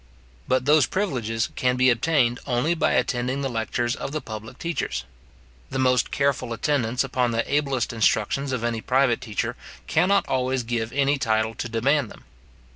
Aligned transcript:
But 0.47 0.65
those 0.65 0.87
privileges 0.87 1.49
can 1.55 1.75
be 1.77 1.91
obtained 1.91 2.39
only 2.47 2.73
by 2.73 2.93
attending 2.93 3.41
the 3.41 3.49
lectures 3.49 3.95
of 3.95 4.11
the 4.13 4.19
public 4.19 4.57
teachers. 4.57 5.03
The 5.69 5.77
most 5.77 6.09
careful 6.09 6.53
attendance 6.53 7.03
upon 7.03 7.29
the 7.29 7.45
ablest 7.45 7.93
instructions 7.93 8.51
of 8.51 8.63
any 8.63 8.81
private 8.81 9.21
teacher 9.21 9.55
cannot 9.85 10.27
always 10.27 10.63
give 10.63 10.91
any 10.91 11.19
title 11.19 11.53
to 11.53 11.69
demand 11.69 12.09
them. 12.09 12.23